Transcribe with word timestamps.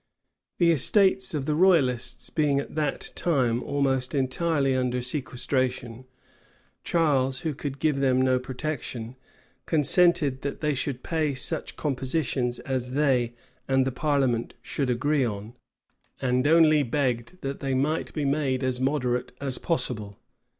The 0.57 0.71
estates 0.71 1.35
of 1.35 1.45
the 1.45 1.53
royalists 1.53 2.31
being 2.31 2.59
at 2.59 2.73
that 2.73 3.11
time 3.13 3.61
almost 3.61 4.15
entirely 4.15 4.75
under 4.75 4.99
sequestration, 5.03 6.05
Charles 6.83 7.41
who 7.41 7.53
could 7.53 7.77
give 7.77 7.99
them 7.99 8.19
no 8.19 8.39
protection, 8.39 9.15
consented 9.67 10.41
that 10.41 10.59
they 10.59 10.73
should 10.73 11.03
pay 11.03 11.35
such 11.35 11.75
compositions 11.75 12.57
as 12.57 12.93
they 12.93 13.35
and 13.67 13.85
the 13.85 13.91
parliament 13.91 14.55
should 14.63 14.89
agree 14.89 15.23
on; 15.23 15.53
and 16.19 16.47
only 16.47 16.81
begged 16.81 17.39
that 17.41 17.59
they 17.59 17.75
might 17.75 18.11
be 18.11 18.25
made 18.25 18.63
as 18.63 18.81
moderate 18.81 19.31
as 19.39 19.59
possible. 19.59 20.17